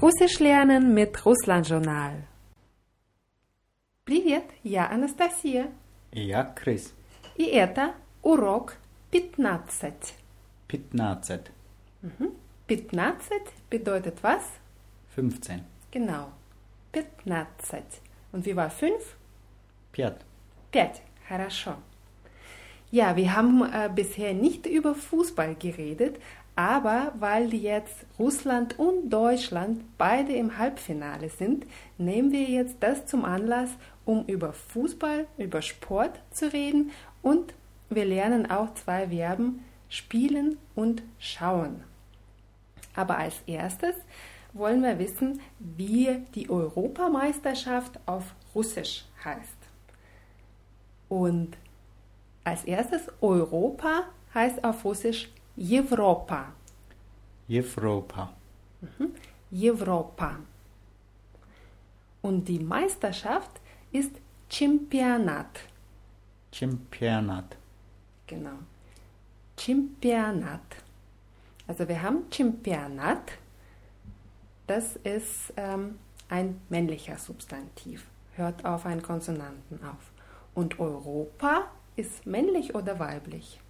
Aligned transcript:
Russisch 0.00 0.38
lernen 0.40 0.94
mit 0.94 1.24
Russland-Journal. 1.24 2.22
Привет, 4.04 4.44
я 4.62 4.88
Анастасия. 4.88 5.68
И 6.12 6.22
я 6.22 6.44
Крис. 6.44 6.94
И 7.36 7.44
это 7.44 7.94
урок 8.22 8.76
15. 9.10 9.94
15. 10.68 11.40
15 12.68 13.42
bedeutet 13.70 14.22
was? 14.22 14.42
15. 15.14 15.64
Genau. 15.90 16.32
15. 16.92 17.82
Und 18.32 18.44
wie 18.44 18.54
war 18.54 18.70
5? 18.70 19.16
Пять. 19.92 20.24
5. 20.72 21.00
Хорошо. 21.28 21.76
Ja, 22.90 23.16
wir 23.16 23.34
haben 23.34 23.62
äh, 23.62 23.90
bisher 23.92 24.32
nicht 24.32 24.66
über 24.66 24.94
Fußball 24.94 25.56
geredet, 25.56 26.20
aber 26.55 27.13
weil 27.17 27.53
jetzt 27.53 28.05
Russland 28.19 28.77
und 28.77 29.09
Deutschland 29.09 29.83
beide 29.97 30.33
im 30.33 30.57
Halbfinale 30.57 31.29
sind, 31.29 31.65
nehmen 31.97 32.31
wir 32.31 32.43
jetzt 32.43 32.77
das 32.81 33.05
zum 33.05 33.25
Anlass, 33.25 33.69
um 34.05 34.25
über 34.25 34.53
Fußball, 34.53 35.27
über 35.37 35.61
Sport 35.61 36.19
zu 36.31 36.51
reden 36.51 36.91
und 37.21 37.53
wir 37.89 38.05
lernen 38.05 38.49
auch 38.49 38.73
zwei 38.73 39.09
Verben 39.09 39.63
spielen 39.89 40.57
und 40.75 41.03
schauen. 41.19 41.83
Aber 42.95 43.17
als 43.17 43.41
erstes 43.45 43.95
wollen 44.53 44.81
wir 44.81 44.99
wissen, 44.99 45.41
wie 45.59 46.25
die 46.35 46.49
Europameisterschaft 46.49 47.99
auf 48.05 48.35
Russisch 48.53 49.05
heißt. 49.23 49.57
Und 51.09 51.57
als 52.43 52.63
erstes 52.65 53.01
Europa 53.21 54.03
heißt 54.33 54.63
auf 54.63 54.83
Russisch 54.83 55.29
Europa. 55.56 56.52
Европа. 57.48 58.32
Europa. 59.52 60.36
Und 62.22 62.48
die 62.48 62.58
Meisterschaft 62.58 63.60
ist 63.92 64.12
Championat. 64.48 65.60
Чемпионат. 66.50 67.56
Genau. 68.26 68.58
Championat. 69.58 70.76
Also 71.66 71.88
wir 71.88 72.02
haben 72.02 72.24
Championat. 72.30 73.32
Das 74.66 74.96
ist 74.96 75.52
ähm, 75.56 75.98
ein 76.28 76.60
männlicher 76.68 77.18
Substantiv. 77.18 78.06
Hört 78.34 78.64
auf 78.64 78.86
einen 78.86 79.02
Konsonanten 79.02 79.82
auf. 79.84 80.10
Und 80.54 80.78
Europa 80.80 81.66
ist 81.96 82.26
männlich 82.26 82.74
oder 82.74 82.98
weiblich? 82.98 83.60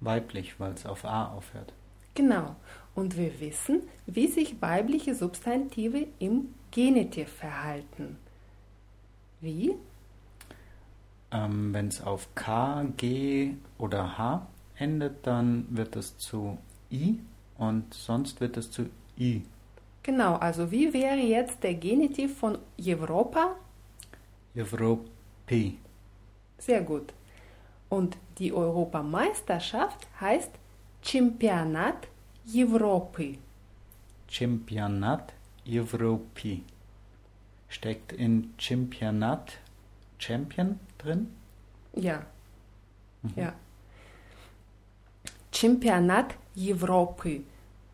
weiblich, 0.00 0.58
weil 0.58 0.72
es 0.72 0.86
auf 0.86 1.04
A 1.04 1.28
aufhört. 1.28 1.72
Genau. 2.14 2.56
Und 2.94 3.16
wir 3.16 3.38
wissen, 3.40 3.82
wie 4.06 4.26
sich 4.26 4.60
weibliche 4.60 5.14
Substantive 5.14 6.06
im 6.18 6.54
Genitiv 6.70 7.28
verhalten. 7.28 8.18
Wie? 9.40 9.74
Ähm, 11.30 11.72
Wenn 11.72 11.88
es 11.88 12.02
auf 12.02 12.34
K, 12.34 12.86
G 12.96 13.54
oder 13.78 14.18
H 14.18 14.46
endet, 14.76 15.26
dann 15.26 15.66
wird 15.70 15.96
es 15.96 16.18
zu 16.18 16.58
I 16.90 17.18
und 17.56 17.94
sonst 17.94 18.40
wird 18.40 18.56
es 18.56 18.70
zu 18.70 18.86
I. 19.18 19.42
Genau, 20.02 20.36
also 20.36 20.70
wie 20.70 20.92
wäre 20.92 21.18
jetzt 21.18 21.62
der 21.62 21.74
Genitiv 21.74 22.38
von 22.38 22.58
Europa? 22.80 23.56
Europi. 24.56 25.78
Sehr 26.58 26.80
gut. 26.82 27.12
Und 27.89 28.17
die 28.37 28.53
Europameisterschaft 28.53 30.07
heißt 30.19 30.51
Championat 31.01 32.07
Европы. 32.45 33.37
Чемпионат 34.27 35.33
Европи. 35.65 36.63
Steckt 37.69 38.13
in 38.13 38.53
Championat 38.57 39.59
Champion 40.17 40.79
drin? 40.97 41.27
Ja. 41.95 42.25
Ja. 43.35 43.53
Championat 45.51 46.35
Европы 46.55 47.41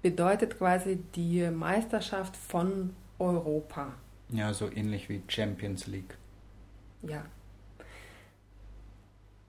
bedeutet 0.01 0.57
quasi 0.57 0.99
die 1.15 1.49
Meisterschaft 1.49 2.35
von 2.35 2.95
Europa. 3.19 3.93
Ja, 4.29 4.53
so 4.53 4.71
ähnlich 4.71 5.09
wie 5.09 5.21
Champions 5.27 5.87
League. 5.87 6.17
Ja. 7.01 7.25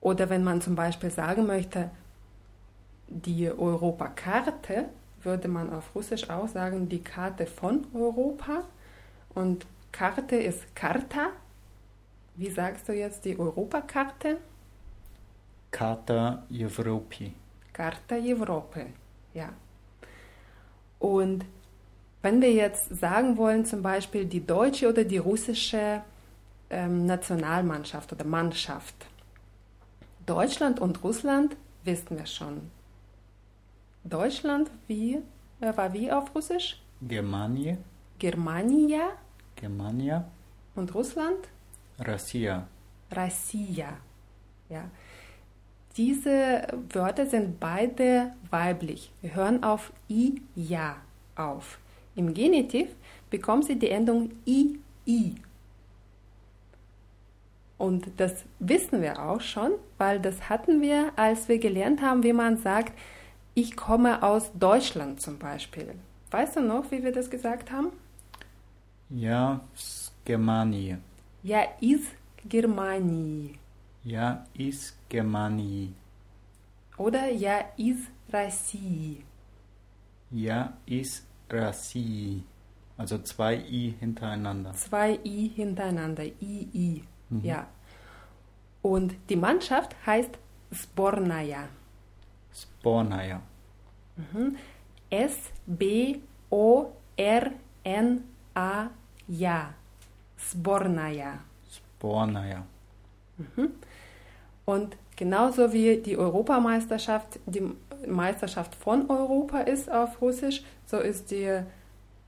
Oder 0.05 0.29
wenn 0.29 0.43
man 0.43 0.61
zum 0.61 0.75
Beispiel 0.75 1.09
sagen 1.09 1.47
möchte, 1.47 1.89
die 3.07 3.49
Europakarte, 3.49 4.85
würde 5.23 5.47
man 5.47 5.73
auf 5.73 5.95
Russisch 5.95 6.29
auch 6.29 6.47
sagen, 6.47 6.87
die 6.87 7.01
Karte 7.01 7.47
von 7.47 7.87
Europa. 7.91 8.65
Und 9.33 9.65
Karte 9.91 10.35
ist 10.35 10.75
Karta. 10.75 11.29
Wie 12.35 12.51
sagst 12.51 12.87
du 12.87 12.93
jetzt 12.93 13.25
die 13.25 13.39
Europakarte? 13.39 14.37
Karta 15.71 16.43
Evropi. 16.51 17.33
Karta 17.73 18.15
Evropi, 18.15 18.85
ja. 19.33 19.49
Und 20.99 21.45
wenn 22.21 22.43
wir 22.43 22.53
jetzt 22.53 22.95
sagen 22.95 23.37
wollen, 23.37 23.65
zum 23.65 23.81
Beispiel 23.81 24.25
die 24.25 24.45
deutsche 24.45 24.87
oder 24.87 25.03
die 25.03 25.17
russische 25.17 26.03
ähm, 26.69 27.07
Nationalmannschaft 27.07 28.13
oder 28.13 28.23
Mannschaft, 28.23 29.07
Deutschland 30.25 30.79
und 30.79 31.03
Russland 31.03 31.55
wissen 31.83 32.17
wir 32.17 32.25
schon. 32.25 32.71
Deutschland 34.03 34.69
wie, 34.87 35.21
war 35.59 35.93
wie 35.93 36.11
auf 36.11 36.33
Russisch? 36.33 36.81
Germanie. 37.01 37.77
Germania. 38.17 39.11
Germania. 39.55 40.25
Und 40.75 40.93
Russland? 40.93 41.47
Russia. 42.07 42.67
Russia. 43.15 43.97
Ja. 44.69 44.85
Diese 45.97 46.67
Wörter 46.89 47.25
sind 47.25 47.59
beide 47.59 48.33
weiblich. 48.49 49.11
Wir 49.21 49.35
hören 49.35 49.63
auf 49.63 49.93
i 50.09 50.41
ja 50.55 50.97
auf. 51.35 51.79
Im 52.15 52.33
Genitiv 52.33 52.89
bekommen 53.29 53.63
sie 53.63 53.77
die 53.77 53.89
Endung 53.89 54.31
i 54.45 54.79
i 55.05 55.35
und 57.77 58.07
das 58.17 58.45
wissen 58.59 59.01
wir 59.01 59.21
auch 59.21 59.41
schon, 59.41 59.71
weil 59.97 60.19
das 60.19 60.49
hatten 60.49 60.81
wir, 60.81 61.11
als 61.17 61.49
wir 61.49 61.59
gelernt 61.59 62.01
haben, 62.01 62.23
wie 62.23 62.33
man 62.33 62.57
sagt, 62.57 62.93
ich 63.53 63.75
komme 63.75 64.23
aus 64.23 64.51
Deutschland 64.53 65.21
zum 65.21 65.37
Beispiel. 65.37 65.95
Weißt 66.31 66.55
du 66.55 66.61
noch, 66.61 66.91
wie 66.91 67.03
wir 67.03 67.11
das 67.11 67.29
gesagt 67.29 67.71
haben? 67.71 67.91
Ja, 69.09 69.61
Germanie. 70.23 70.97
Ja, 71.43 71.63
ist 71.79 72.07
Germanie. 72.47 73.55
Ja, 74.03 74.45
ist 74.53 74.97
Germanie. 75.09 75.93
Oder 76.97 77.29
ja, 77.29 77.59
ist 77.77 78.07
Rassie. 78.31 79.23
Ja, 80.31 80.73
ist 80.85 81.25
Rassie. 81.49 82.43
Also 82.97 83.17
zwei 83.19 83.55
I 83.57 83.93
hintereinander. 83.99 84.73
Zwei 84.73 85.19
I 85.23 85.49
hintereinander. 85.49 86.23
I, 86.23 86.67
I. 86.73 87.03
Mhm. 87.29 87.41
Ja. 87.43 87.67
Und 88.81 89.15
die 89.29 89.35
Mannschaft 89.35 89.95
heißt 90.05 90.37
Sbornaja. 90.73 91.67
Sbornaja. 92.53 93.41
Mhm. 94.15 94.55
S-B-O-R-N-A-Ja. 95.09 96.23
Sbornaja. 100.37 101.39
Sbornaja. 101.69 102.65
Mhm. 103.37 103.71
Und 104.65 104.97
genauso 105.15 105.71
wie 105.73 105.97
die 105.97 106.17
Europameisterschaft 106.17 107.39
die 107.45 107.63
Meisterschaft 108.07 108.75
von 108.75 109.09
Europa 109.09 109.59
ist 109.59 109.89
auf 109.91 110.21
Russisch, 110.21 110.63
so 110.85 110.97
ist 110.99 111.31
die 111.31 111.61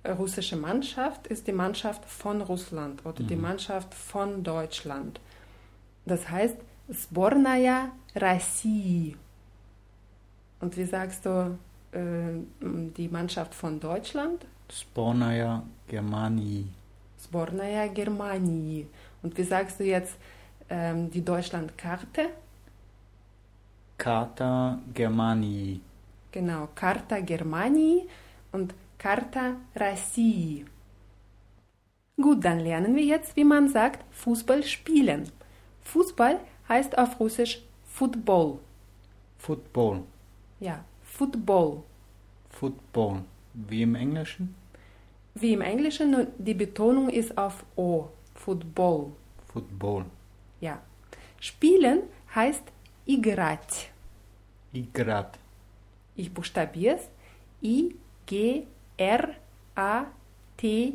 russische 0.06 0.56
Mannschaft 0.56 1.26
ist 1.29 1.46
die 1.46 1.52
Mannschaft 1.52 2.05
von 2.05 2.43
Russland 2.43 3.05
oder 3.06 3.23
die 3.23 3.37
Mannschaft 3.37 3.94
von 3.94 4.43
Deutschland. 4.43 5.20
Das 6.05 6.29
heißt 6.29 6.56
Sbornaya 6.93 7.93
России. 8.17 9.17
Und 10.61 10.76
wie 10.76 10.84
sagst 10.84 11.25
du 11.25 11.58
äh, 11.93 11.99
die 12.96 13.08
Mannschaft 13.08 13.55
von 13.55 13.79
Deutschland? 13.79 14.44
Сборная 14.70 15.62
Германии. 15.88 16.67
Sbornaya 17.19 17.87
Germanii. 17.88 18.87
Und 19.23 19.37
wie 19.37 19.44
sagst 19.44 19.79
du 19.79 19.84
jetzt 19.84 20.17
ähm, 20.69 21.11
die 21.11 21.25
Deutschlandkarte? 21.25 22.31
Karta 23.99 24.79
Германии. 24.93 25.81
Genau, 26.32 26.69
Karta 26.75 27.20
Germanii 27.20 28.08
und 28.50 28.75
Karta 28.99 29.56
России. 29.75 30.64
Gut, 32.17 32.44
dann 32.44 32.61
lernen 32.61 32.94
wir 32.94 33.05
jetzt, 33.05 33.37
wie 33.37 33.44
man 33.44 33.69
sagt, 33.69 34.05
Fußball 34.12 34.62
spielen. 34.62 35.31
Fußball 35.82 36.40
heißt 36.69 36.96
auf 36.96 37.19
Russisch 37.19 37.62
Football. 37.87 38.58
wie 45.34 45.52
im 45.52 45.61
Englischen, 45.61 46.11
nur 46.11 46.26
die 46.38 46.55
Betonung 46.55 47.08
ist 47.08 47.37
auf 47.37 47.64
O, 47.76 48.08
Football. 48.34 49.12
Football. 49.52 50.05
Ja. 50.61 50.81
Spielen 51.40 52.02
heißt 52.34 52.62
играть. 53.06 53.90
Играть. 54.73 55.38
Ich 56.14 56.32
buchstabiere 56.32 56.96
es. 56.96 57.08
I, 57.62 57.94
R-A-T 58.97 60.94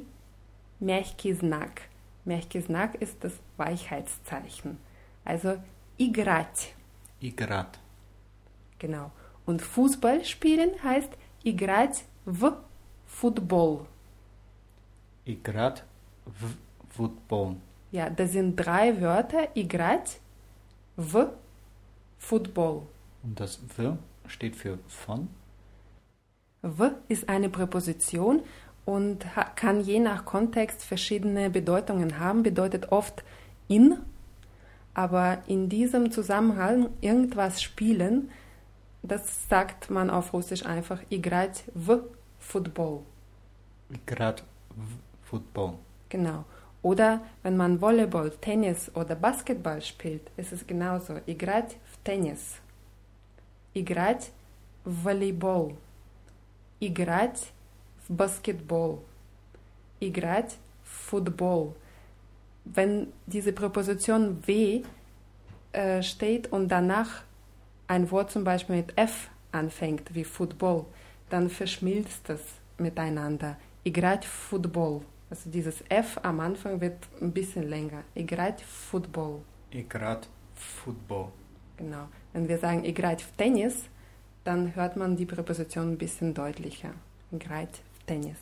Märchkiznak. 0.81 1.82
Märchkiznak 2.25 2.94
ist 2.96 3.22
das 3.22 3.32
Weichheitszeichen. 3.56 4.78
Also 5.25 5.56
Igrat. 5.96 6.75
Igrat. 7.20 7.78
Genau. 8.78 9.12
Und 9.46 9.62
Fußball 9.62 10.25
spielen 10.25 10.70
heißt 10.82 11.10
Igrat 11.44 12.02
v 12.26 12.56
Football. 13.06 13.87
Igrat 15.25 15.84
v 16.26 16.46
Football. 16.88 17.56
Ja, 17.93 18.10
das 18.10 18.32
sind 18.32 18.56
drei 18.56 19.00
Wörter. 19.00 19.54
Igrat 19.54 20.19
v 20.96 21.32
Football. 22.19 22.82
Und 23.22 23.38
das 23.38 23.56
V 23.69 23.99
steht 24.26 24.56
für 24.56 24.78
von? 24.88 25.28
W 26.62 26.92
ist 27.07 27.30
eine 27.30 27.50
Präposition 27.50 28.42
und 28.86 29.36
ha- 29.36 29.51
kann 29.56 29.81
je 29.81 30.00
nach 30.00 30.25
Kontext 30.25 30.84
verschiedene 30.84 31.50
Bedeutungen 31.50 32.19
haben, 32.19 32.44
bedeutet 32.44 32.92
oft 32.92 33.24
in, 33.68 33.98
aber 34.94 35.39
in 35.48 35.69
diesem 35.69 36.12
Zusammenhang 36.12 36.89
irgendwas 37.01 37.62
spielen, 37.62 38.30
das 39.04 39.48
sagt 39.50 39.89
man 39.89 40.10
auf 40.10 40.34
Russisch 40.34 40.66
einfach 40.66 41.01
играть 41.10 41.63
в 41.74 42.01
футбол. 42.39 43.04
Играть 43.89 44.44
в 44.75 45.30
футбол. 45.30 45.78
Genau. 46.10 46.44
Oder 46.81 47.22
wenn 47.44 47.57
man 47.57 47.81
Volleyball, 47.81 48.31
Tennis 48.42 48.92
oder 48.95 49.16
Basketball 49.16 49.81
spielt, 49.81 50.30
ist 50.38 50.51
es 50.54 50.66
genauso. 50.66 51.19
Играть 51.25 51.78
в 51.92 51.98
Tennis. 52.04 52.60
Играть 53.74 54.31
в 54.86 55.04
волейбол. 55.04 55.78
Играть 56.81 57.51
в 58.07 58.13
баскетбол. 58.13 59.04
Играть 60.00 60.57
в 60.84 61.10
футбол. 61.10 61.75
Wenn 62.66 63.07
diese 63.25 63.54
Präposition 63.54 64.45
w 64.45 64.84
äh, 65.72 66.04
steht 66.04 66.51
und 66.51 66.69
danach 66.69 67.24
ein 67.88 68.12
Wort 68.12 68.31
zum 68.31 68.44
Beispiel 68.44 68.78
mit 68.78 68.98
f 68.98 69.30
anfängt, 69.51 70.13
wie 70.13 70.24
Football, 70.24 70.86
dann 71.30 71.50
verschmilzt 71.50 72.30
das 72.30 72.42
miteinander. 72.78 73.57
Играть 73.84 74.25
в 74.25 74.31
футбол. 74.50 75.04
Also 75.30 75.50
dieses 75.50 75.84
F 75.89 76.19
am 76.24 76.39
Anfang 76.39 76.80
wird 76.80 76.98
ein 77.22 77.31
bisschen 77.31 77.68
länger. 77.69 78.04
Играть 78.16 78.62
в 78.62 78.89
футбол. 78.89 79.42
Играть 79.72 80.28
в 80.56 80.84
футбол. 80.84 81.31
Genau. 81.78 82.07
Wenn 82.34 82.48
wir 82.48 82.57
sagen 82.60 82.86
играть 82.86 83.22
в 83.22 83.31
Tennis, 83.38 83.89
dann 84.44 84.75
hört 84.75 84.95
man 84.95 85.16
die 85.18 85.25
Präposition 85.25 85.94
ein 85.94 85.98
bisschen 85.98 86.34
deutlicher. 86.34 86.94
Играть 87.31 87.81
в 88.00 88.04
Tennis. 88.06 88.38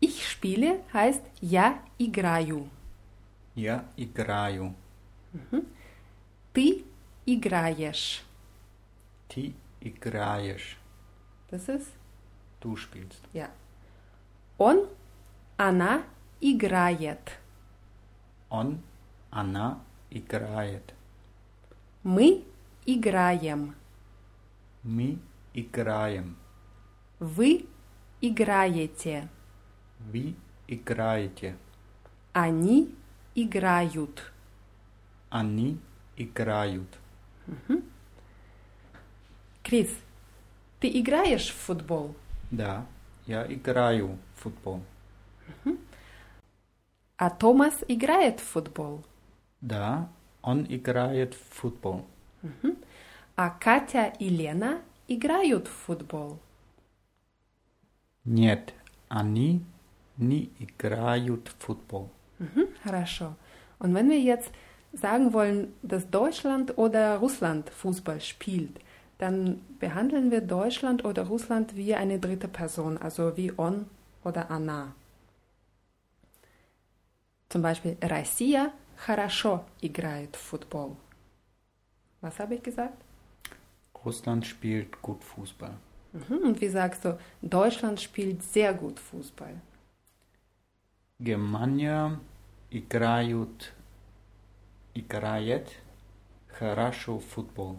Ich 0.00 0.26
spiele 0.28 0.80
heißt 0.92 1.22
я 1.40 1.78
играю. 1.98 2.68
Я 3.54 3.84
играю. 3.96 4.74
Ты 6.52 6.84
играешь. 7.26 8.22
Ты 9.28 9.52
играешь. 9.80 10.76
Das 11.50 11.68
ist 11.68 11.90
Du 12.60 12.76
spielst. 12.76 13.22
ja. 13.32 13.48
Он, 14.58 14.88
она 15.56 16.02
играет. 16.40 17.38
Он, 18.48 18.80
она 19.30 19.80
играет. 20.10 20.94
Мы 22.02 22.44
играем. 22.86 23.74
Мы 24.83 25.17
играем. 25.53 26.35
Вы 27.19 27.65
играете. 28.19 29.29
Вы 29.99 30.35
играете. 30.67 31.55
Они 32.33 32.93
играют. 33.33 34.33
Они 35.29 35.79
играют. 36.17 36.87
Крис, 39.63 39.89
ты 40.79 40.89
играешь 40.99 41.49
в 41.49 41.55
футбол? 41.55 42.15
Да, 42.51 42.85
я 43.25 43.45
играю 43.51 44.17
в 44.35 44.41
футбол. 44.41 44.81
А 47.15 47.29
Томас 47.29 47.75
играет 47.87 48.41
в 48.41 48.43
футбол? 48.43 49.05
Да, 49.61 50.09
он 50.41 50.65
играет 50.67 51.35
в 51.35 51.53
футбол. 51.55 52.05
А 53.36 53.50
Катя 53.50 54.12
и 54.18 54.28
Лена 54.28 54.80
играют 55.06 55.68
в 55.68 55.72
футбол? 55.72 56.38
Нет, 58.24 58.74
они 59.08 59.64
не 60.16 60.50
играют 60.58 61.48
в 61.48 61.64
футбол. 61.64 62.10
Mhm, 62.38 62.68
хорошо. 62.82 63.34
Und 63.78 63.94
wenn 63.94 64.10
wir 64.10 64.20
jetzt 64.20 64.50
sagen 64.92 65.32
wollen, 65.32 65.74
dass 65.82 66.10
Deutschland 66.10 66.76
oder 66.78 67.18
Russland 67.18 67.70
Fußball 67.70 68.20
spielt, 68.20 68.80
dann 69.18 69.60
behandeln 69.80 70.30
wir 70.30 70.40
Deutschland 70.40 71.04
oder 71.04 71.24
Russland 71.24 71.76
wie 71.76 71.94
eine 71.94 72.18
dritte 72.18 72.48
Person, 72.48 72.98
also 72.98 73.36
wie 73.36 73.52
on 73.56 73.86
oder 74.24 74.50
она. 74.50 74.94
Zum 77.48 77.62
Beispiel 77.62 77.96
Россия 78.02 78.72
хорошо 78.96 79.64
играет 79.80 80.36
в 80.36 80.40
футбол. 80.40 80.96
Was 82.20 82.38
habe 82.38 82.56
ich 82.56 82.62
gesagt? 82.62 83.00
Russland 84.04 84.46
spielt 84.46 85.02
gut 85.02 85.22
Fußball. 85.24 85.76
Mhm. 86.12 86.38
Und 86.38 86.60
wie 86.60 86.68
sagst 86.68 87.04
du, 87.04 87.18
Deutschland 87.42 88.00
spielt 88.00 88.42
sehr 88.42 88.72
gut 88.72 88.98
Fußball. 88.98 89.60
Германия 91.18 92.18
играют, 92.70 93.72
играет 94.94 95.68
хорошо 96.58 97.18
в 97.18 97.24
футбол. 97.24 97.78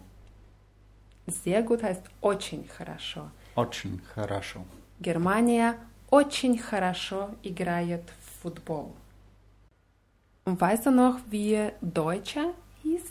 Sehr 1.26 1.62
gut 1.62 1.82
heißt 1.82 2.04
очень 2.20 2.66
хорошо. 2.66 3.30
Очень 3.54 4.00
хорошо. 4.14 4.64
Германия 5.00 5.76
очень 6.10 6.58
хорошо 6.58 7.30
играет 7.42 8.02
в 8.10 8.42
футбол. 8.42 8.94
Und 10.44 10.60
weißt 10.60 10.86
du 10.86 10.90
noch, 10.90 11.18
wie 11.30 11.70
Deutscher 11.80 12.54
hieß? 12.82 13.04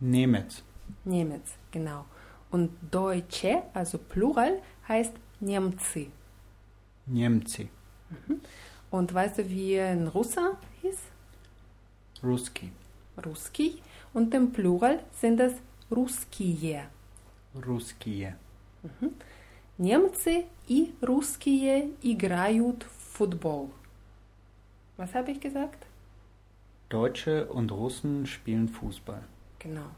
Немец. 0.00 0.62
Немец, 1.04 1.42
genau. 1.70 2.04
Und 2.50 2.70
Deutsche, 2.90 3.62
also 3.74 3.98
Plural, 3.98 4.60
heißt 4.88 5.12
Немцы. 5.40 6.08
Немцы. 7.06 7.68
Und 8.90 9.14
weißt 9.14 9.38
du, 9.38 9.48
wie 9.48 9.78
ein 9.80 10.08
Russer 10.08 10.58
hieß? 10.82 10.98
Русский. 12.22 12.72
Русский. 13.24 13.82
Und 14.12 14.34
im 14.34 14.52
Plural 14.52 15.00
sind 15.12 15.40
es 15.40 15.54
русские. 15.90 16.88
Русские. 17.54 18.36
Немцы 19.78 20.44
и 20.68 20.92
русские 21.00 21.90
играют 22.02 22.84
в 22.84 23.16
футбол. 23.16 23.70
Was 24.96 25.14
habe 25.14 25.30
ich 25.30 25.40
gesagt? 25.40 25.86
Deutsche 26.90 27.46
und 27.46 27.70
Russen 27.70 28.26
spielen 28.26 28.68
Fußball. 28.68 29.22
Genau. 29.58 29.90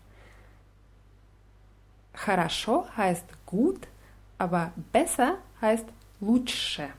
Хорошо 2.25 2.87
heißt 2.97 3.27
gut, 3.45 3.87
aber 4.39 4.71
besser 4.91 5.37
heißt 5.61 5.85
лучше. 6.19 6.89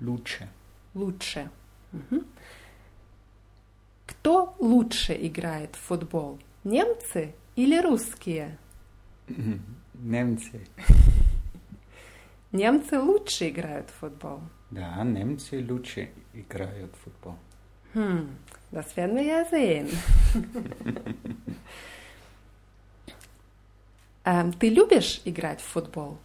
Lutsche. 0.00 0.48
Лучше. 0.94 1.50
Мгм. 1.92 2.24
Кто 4.06 4.54
лучше 4.58 5.14
играет 5.14 5.76
в 5.76 5.80
футбол? 5.80 6.38
Немцы 6.64 7.34
или 7.54 7.78
русские? 7.82 8.56
Немцы. 9.94 10.66
Немцы 12.50 12.98
лучше 12.98 13.50
играют 13.50 13.90
в 13.90 13.94
футбол. 13.94 14.40
Да, 14.70 15.04
немцы 15.04 15.62
лучше 15.68 16.08
играют 16.32 16.94
в 16.96 17.04
футбол. 17.04 17.36
Hm, 17.94 18.36
das 18.70 18.96
werden 18.96 19.16
wir 19.16 19.24
ja 19.24 19.44
sehen. 19.44 19.88
ähm, 24.27 24.53
ты 24.53 24.69
любишь 24.69 25.21
играть 25.25 25.61
в 25.61 25.65
футбол? 25.65 26.17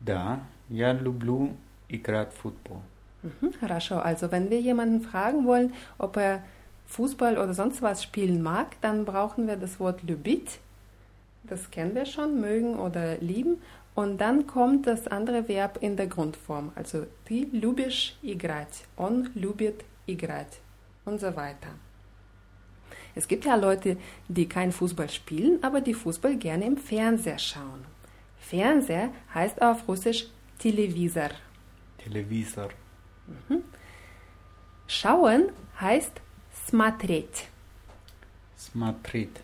Да, 0.00 0.40
я 0.68 0.92
люблю 0.92 1.56
играть 1.88 2.32
в 2.32 2.36
футбол. 2.38 2.82
Mhm, 3.22 3.52
хорошо, 3.60 4.00
also 4.00 4.32
wenn 4.32 4.50
wir 4.50 4.60
jemanden 4.60 5.00
fragen 5.00 5.46
wollen, 5.46 5.72
ob 5.98 6.16
er 6.16 6.42
Fußball 6.86 7.38
oder 7.38 7.54
sonst 7.54 7.80
was 7.80 8.02
spielen 8.02 8.42
mag, 8.42 8.80
dann 8.80 9.04
brauchen 9.04 9.46
wir 9.46 9.56
das 9.56 9.78
Wort 9.78 10.02
любить. 10.02 10.58
Das 11.44 11.70
kennen 11.70 11.94
wir 11.94 12.06
schon, 12.06 12.40
mögen 12.40 12.78
oder 12.78 13.16
lieben. 13.18 13.58
Und 13.94 14.18
dann 14.18 14.46
kommt 14.46 14.86
das 14.86 15.06
andere 15.06 15.48
Verb 15.48 15.78
in 15.80 15.96
der 15.96 16.06
Grundform. 16.06 16.72
Also 16.74 17.06
ты 17.26 17.48
любишь 17.52 18.16
играть, 18.22 18.84
он 18.96 19.30
любит 19.34 19.84
играть 20.06 20.60
und 21.04 21.20
so 21.20 21.36
weiter. 21.36 21.68
Es 23.16 23.28
gibt 23.28 23.44
ja 23.44 23.54
Leute, 23.54 23.96
die 24.28 24.48
kein 24.48 24.72
Fußball 24.72 25.10
spielen, 25.10 25.62
aber 25.62 25.80
die 25.80 25.94
Fußball 25.94 26.36
gerne 26.36 26.66
im 26.66 26.76
Fernseher 26.76 27.38
schauen. 27.38 27.84
Fernseher 28.38 29.10
heißt 29.34 29.60
auf 29.62 29.88
Russisch 29.88 30.26
Televisor. 30.58 31.30
Televisor. 31.98 32.68
Schauen 34.86 35.50
heißt 35.80 36.20
смотреть. 36.66 37.48
Смотреть. 38.56 39.40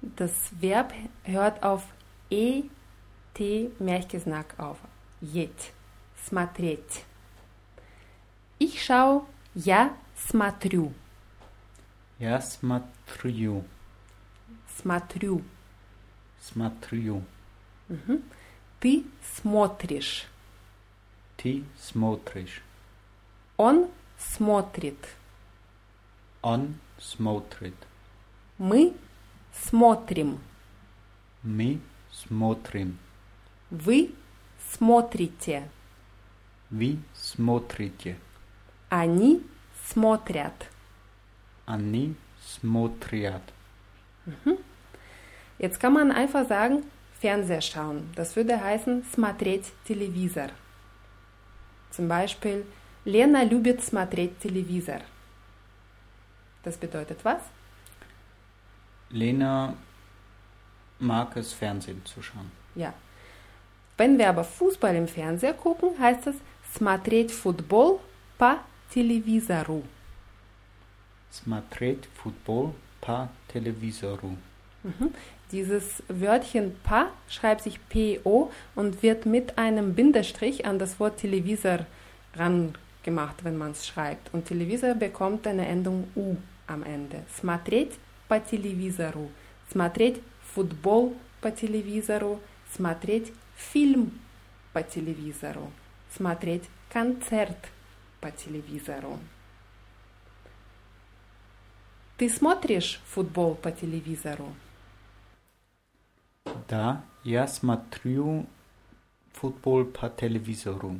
Das 0.00 0.32
Verb 0.60 0.94
hört 1.24 1.62
auf 1.62 1.84
e, 2.30 2.64
t, 3.34 3.70
Märchensnack 3.78 4.54
auf. 4.58 4.78
Jet. 5.20 5.72
Смотреть. 6.24 7.04
Ich 8.58 8.84
schaue, 8.84 9.22
я 9.54 9.94
смотрю. 10.14 10.92
Я 12.19 12.41
смотрю. 12.41 13.65
Смотрю. 14.77 15.41
Смотрю. 16.41 17.23
Ты 18.79 19.05
смотришь. 19.35 20.25
Ты 21.35 21.65
смотришь. 21.77 22.61
Он 23.57 23.89
смотрит. 24.17 24.97
Он 26.41 26.75
смотрит. 26.97 27.75
Мы 28.57 28.95
смотрим. 29.53 30.39
Мы 31.43 31.81
смотрим. 32.11 32.97
Вы 33.69 34.15
смотрите. 34.71 35.69
Вы 36.69 36.99
смотрите. 37.13 38.17
Они 38.89 39.43
смотрят. 39.85 40.69
Они 41.66 42.16
смотрят. 42.40 43.42
Jetzt 45.58 45.78
kann 45.78 45.92
man 45.92 46.10
einfach 46.10 46.48
sagen, 46.48 46.84
Fernseher 47.20 47.60
schauen. 47.60 48.10
Das 48.14 48.34
würde 48.36 48.62
heißen 48.62 49.04
смотреть 49.12 49.64
телевизор. 49.84 50.50
Zum 51.90 52.08
Beispiel, 52.08 52.64
Lena 53.04 53.42
любит 53.42 53.82
смотреть 53.82 54.38
телевизор. 54.40 55.00
Das 56.62 56.76
bedeutet 56.76 57.24
was? 57.24 57.40
Lena 59.10 59.74
mag 60.98 61.36
es, 61.36 61.52
Fernsehen 61.52 62.04
zu 62.04 62.22
schauen. 62.22 62.50
Ja. 62.74 62.92
Wenn 63.96 64.18
wir 64.18 64.28
aber 64.28 64.44
Fußball 64.44 64.94
im 64.94 65.08
Fernseher 65.08 65.54
gucken, 65.54 65.98
heißt 65.98 66.26
es 66.28 66.36
смотреть 66.72 67.32
футбол 67.32 68.00
по 68.38 68.60
телевизору. 68.90 69.82
Смотреть 71.34 72.08
футбол 72.14 72.74
по 73.00 73.28
телевизору. 73.52 74.36
Dieses 75.52 76.02
Wörtchen 76.08 76.76
pa 76.82 77.10
schreibt 77.28 77.62
sich 77.62 77.78
PO 77.88 78.50
und 78.74 79.02
wird 79.02 79.26
mit 79.26 79.58
einem 79.58 79.94
Bindestrich 79.94 80.64
an 80.64 80.78
das 80.78 80.98
Wort 81.00 81.18
Televisor 81.18 81.86
rangemacht, 82.34 83.44
wenn 83.44 83.58
man 83.58 83.72
es 83.72 83.86
schreibt. 83.86 84.32
Und 84.32 84.46
Televisor 84.46 84.94
bekommt 84.94 85.46
eine 85.46 85.66
Endung 85.66 86.08
U 86.14 86.36
am 86.66 86.82
Ende. 86.82 87.24
Смотреть 87.34 87.92
по 88.28 88.38
телевизору. 88.40 89.30
Смотреть 89.70 90.22
футбол 90.54 91.14
по 91.40 91.50
телевизору. 91.50 92.40
Смотреть 92.72 93.32
фильм 93.56 94.18
по 94.72 94.82
телевизору. 94.82 95.70
Смотреть 96.16 96.64
концерт 96.90 97.58
по 98.20 98.30
телевизору. 98.30 99.18
Ты 102.17 102.29
смотришь 102.29 103.01
футбол 103.05 103.55
по 103.55 103.71
телевизору? 103.71 104.53
Да, 106.69 107.03
я 107.23 107.45
смотрю 107.47 108.45
футбол 109.33 109.83
по 109.83 110.09
телевизору. 110.09 110.99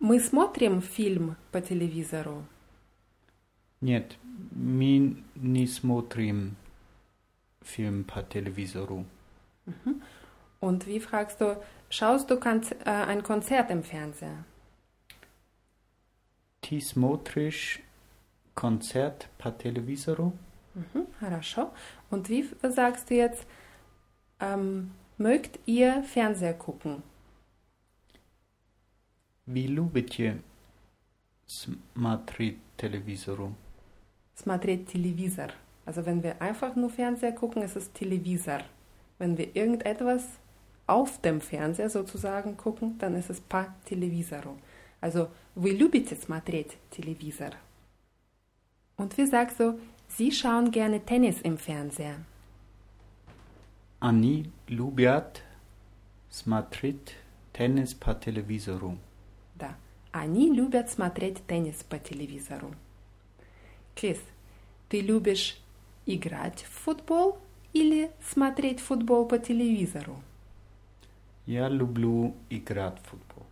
Мы 0.00 0.20
смотрим 0.20 0.80
фильм 0.80 1.36
по 1.52 1.60
телевизору. 1.60 2.44
Нет, 3.82 4.16
мы 4.52 5.22
не 5.34 5.66
смотрим 5.66 6.56
фильм 7.60 8.04
по 8.04 8.22
телевизору. 8.22 9.04
Und 10.60 10.86
wie 10.86 11.00
fragst 11.00 11.42
du, 11.42 11.62
schaust 11.90 12.30
du 12.30 12.36
äh, 12.36 12.90
ein 12.90 13.22
Konzert 13.22 13.70
im 13.70 13.82
Fernseher? 13.82 14.44
Ты 16.62 16.80
смотришь 16.80 17.82
концерт 18.53 19.29
по 19.37 19.51
телевизору? 19.51 20.33
Mhm, 20.75 21.07
хорошо. 21.19 21.71
Und 22.09 22.29
wie 22.29 22.45
sagst 22.61 23.09
du 23.09 23.15
jetzt, 23.15 23.45
ähm, 24.39 24.91
mögt 25.17 25.59
ihr 25.65 26.03
Fernseher 26.03 26.53
gucken? 26.53 27.03
Вы 29.45 29.67
любите 29.67 30.41
смотреть 31.47 32.59
телевизору? 32.77 33.55
Смотреть 34.35 34.87
телевизор. 34.87 35.51
Also 35.85 36.05
wenn 36.05 36.21
wir 36.21 36.41
einfach 36.41 36.75
nur 36.75 36.89
Fernseher 36.89 37.31
gucken, 37.31 37.63
ist 37.63 37.75
es 37.75 37.91
Televisor. 37.93 38.59
Wenn 39.17 39.37
wir 39.37 39.55
irgendetwas 39.55 40.23
auf 40.85 41.19
dem 41.21 41.41
Fernseher 41.41 41.89
sozusagen 41.89 42.57
gucken, 42.57 42.97
dann 42.97 43.15
ist 43.15 43.29
es 43.29 43.39
по 43.39 43.67
телевизору. 43.85 44.57
Also, 45.01 45.29
вы 45.55 45.69
любите 45.71 46.15
смотреть 46.15 46.77
телевизор? 46.89 47.51
Und 48.99 49.17
wie 49.17 49.25
sagst 49.25 49.59
du, 49.61 49.79
sie 50.09 50.31
schauen 50.31 50.71
gerne 50.71 50.99
Tennis 50.99 51.41
im 51.41 51.57
Fernseher? 51.57 52.17
Они 54.01 54.51
любят 54.67 55.41
смотреть 56.29 57.15
теннис 57.53 57.93
по 57.93 58.13
телевизору. 58.13 58.97
Да. 59.55 59.75
Они 60.11 60.51
любят 60.53 60.89
смотреть 60.89 61.45
теннис 61.47 61.83
по 61.83 61.97
телевизору. 61.97 62.73
Крис, 63.95 64.19
ты 64.89 65.01
любишь 65.01 65.57
играть 66.05 66.63
в 66.63 66.83
футбол 66.83 67.39
или 67.73 68.11
смотреть 68.21 68.79
футбол 68.79 69.25
по 69.25 69.37
телевизору? 69.37 70.21
Я 71.45 71.69
люблю 71.69 72.35
играть 72.49 72.99
в 72.99 73.09
футбол. 73.09 73.45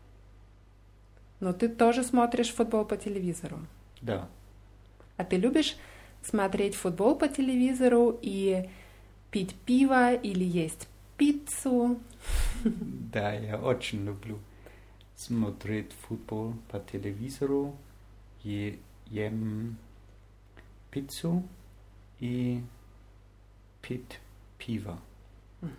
Но 1.39 1.53
ты 1.53 1.69
тоже 1.69 2.03
смотришь 2.03 2.53
футбол 2.53 2.85
по 2.85 2.97
телевизору. 2.97 3.59
Да, 4.01 4.27
А 5.16 5.24
ты 5.24 5.36
любишь 5.36 5.76
смотреть 6.22 6.74
футбол 6.74 7.16
по 7.16 7.28
телевизору 7.28 8.18
и 8.22 8.68
пить 9.30 9.54
пиво 9.66 10.14
или 10.14 10.44
есть 10.44 10.88
пиццу? 11.16 11.98
да, 12.64 13.32
я 13.34 13.58
очень 13.58 14.04
люблю 14.04 14.38
смотреть 15.16 15.92
футбол 15.92 16.54
по 16.70 16.80
телевизору, 16.80 17.76
е- 18.42 18.78
ем 19.10 19.76
пиццу 20.90 21.42
и 22.20 22.60
пить 23.80 24.18
пиво. 24.58 24.98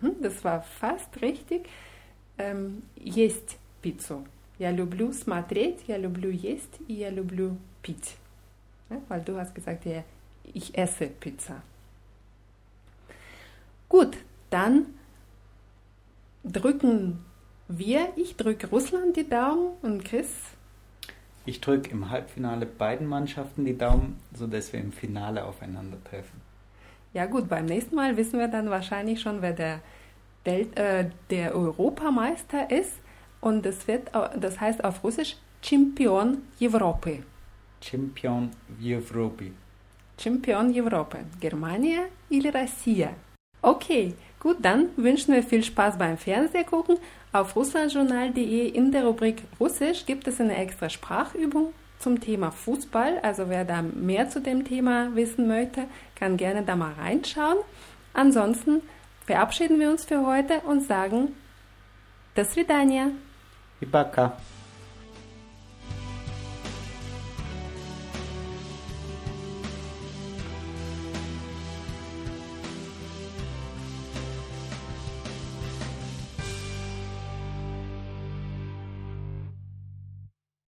Das 0.02 0.42
war 0.42 0.64
fast 0.80 1.20
richtig. 1.20 1.66
Ähm, 2.38 2.82
есть 2.96 3.58
пиццу. 3.82 4.26
Я 4.58 4.70
люблю 4.70 5.12
смотреть, 5.12 5.80
я 5.88 5.98
люблю 5.98 6.30
есть 6.30 6.78
и 6.88 6.94
я 6.94 7.10
люблю 7.10 7.56
пить. 7.82 8.16
Weil 9.08 9.22
du 9.22 9.36
hast 9.38 9.54
gesagt, 9.54 9.84
ja, 9.84 10.04
ich 10.52 10.76
esse 10.76 11.06
Pizza. 11.06 11.62
Gut, 13.88 14.16
dann 14.50 14.86
drücken 16.44 17.24
wir, 17.68 18.08
ich 18.16 18.36
drücke 18.36 18.68
Russland 18.68 19.16
die 19.16 19.28
Daumen 19.28 19.70
und 19.82 20.04
Chris, 20.04 20.28
Ich 21.46 21.60
drücke 21.60 21.90
im 21.90 22.08
Halbfinale 22.10 22.64
beiden 22.64 23.06
Mannschaften 23.06 23.64
die 23.64 23.76
Daumen, 23.76 24.18
sodass 24.32 24.72
wir 24.72 24.80
im 24.80 24.92
Finale 24.92 25.44
aufeinandertreffen. 25.44 26.40
ja 27.12 27.26
gut, 27.26 27.48
beim 27.48 27.66
nächsten 27.66 27.94
Mal 27.94 28.16
wissen 28.16 28.38
wir 28.38 28.48
dann 28.48 28.70
wahrscheinlich 28.70 29.20
schon, 29.20 29.42
wer 29.42 29.52
der, 29.52 29.80
Welt, 30.44 30.76
äh, 30.78 31.10
der 31.30 31.54
Europameister 31.54 32.70
ist 32.70 32.94
und 33.40 33.64
das, 33.66 33.86
wird, 33.86 34.10
das 34.38 34.60
heißt 34.60 34.82
auf 34.84 35.04
Russisch 35.04 35.36
Чемпион 37.83 38.51
Европы. 38.51 38.51
Champion 38.51 38.51
в 38.67 38.79
Европе. 38.79 39.51
Чемпион 40.17 40.71
Европы. 40.71 41.19
Germania 41.39 42.09
или 42.29 42.49
Россия? 42.49 43.13
Okay, 43.61 44.15
gut, 44.39 44.57
dann 44.61 44.89
wünschen 44.97 45.33
wir 45.33 45.43
viel 45.43 45.63
Spaß 45.63 45.97
beim 45.97 46.17
Fernsehgucken. 46.17 46.97
Auf 47.31 47.55
russlandjournal.de 47.55 48.67
in 48.69 48.91
der 48.91 49.05
Rubrik 49.05 49.43
Russisch 49.59 50.05
gibt 50.05 50.27
es 50.27 50.39
eine 50.39 50.55
extra 50.57 50.89
Sprachübung 50.89 51.73
zum 51.99 52.19
Thema 52.19 52.51
Fußball. 52.51 53.19
Also 53.21 53.49
wer 53.49 53.65
da 53.65 53.81
mehr 53.81 54.29
zu 54.29 54.41
dem 54.41 54.65
Thema 54.65 55.15
wissen 55.15 55.47
möchte, 55.47 55.85
kann 56.15 56.37
gerne 56.37 56.63
da 56.63 56.75
mal 56.75 56.93
reinschauen. 56.93 57.57
Ansonsten 58.13 58.81
verabschieden 59.25 59.79
wir 59.79 59.89
uns 59.89 60.05
für 60.05 60.25
heute 60.25 60.61
und 60.61 60.81
sagen 60.83 61.35
До 62.35 62.45
свидания. 62.45 63.11
И 63.81 63.85
пока. 63.85 64.37